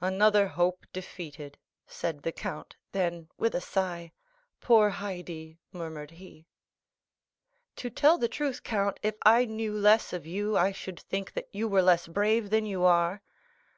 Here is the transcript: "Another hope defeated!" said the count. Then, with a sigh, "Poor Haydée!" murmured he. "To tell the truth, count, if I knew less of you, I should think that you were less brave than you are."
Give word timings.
"Another 0.00 0.48
hope 0.48 0.86
defeated!" 0.94 1.58
said 1.86 2.22
the 2.22 2.32
count. 2.32 2.74
Then, 2.92 3.28
with 3.36 3.54
a 3.54 3.60
sigh, 3.60 4.12
"Poor 4.62 4.90
Haydée!" 4.90 5.58
murmured 5.74 6.12
he. 6.12 6.46
"To 7.76 7.90
tell 7.90 8.16
the 8.16 8.26
truth, 8.26 8.62
count, 8.62 8.98
if 9.02 9.16
I 9.26 9.44
knew 9.44 9.74
less 9.74 10.14
of 10.14 10.24
you, 10.24 10.56
I 10.56 10.72
should 10.72 10.98
think 11.00 11.34
that 11.34 11.50
you 11.52 11.68
were 11.68 11.82
less 11.82 12.06
brave 12.06 12.48
than 12.48 12.64
you 12.64 12.84
are." 12.84 13.20